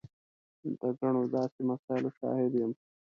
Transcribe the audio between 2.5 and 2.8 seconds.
یم.